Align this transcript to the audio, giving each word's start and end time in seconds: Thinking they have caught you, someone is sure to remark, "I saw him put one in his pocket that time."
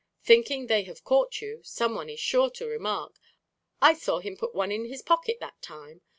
Thinking 0.23 0.65
they 0.65 0.81
have 0.85 1.03
caught 1.03 1.41
you, 1.41 1.59
someone 1.63 2.09
is 2.09 2.19
sure 2.19 2.49
to 2.49 2.65
remark, 2.65 3.19
"I 3.83 3.93
saw 3.93 4.17
him 4.17 4.35
put 4.35 4.55
one 4.55 4.71
in 4.71 4.85
his 4.85 5.03
pocket 5.03 5.37
that 5.41 5.61
time." 5.61 6.01